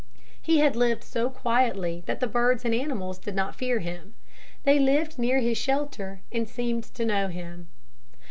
He 0.41 0.57
had 0.57 0.75
lived 0.75 1.03
so 1.03 1.29
quietly 1.29 2.01
that 2.07 2.19
the 2.19 2.25
birds 2.25 2.65
and 2.65 2.73
animals 2.73 3.19
did 3.19 3.35
not 3.35 3.53
fear 3.53 3.77
him. 3.81 4.15
They 4.63 4.79
lived 4.79 5.19
near 5.19 5.41
his 5.41 5.59
shelter 5.59 6.21
and 6.31 6.49
seemed 6.49 6.85
to 6.95 7.05
know 7.05 7.27
him. 7.27 7.67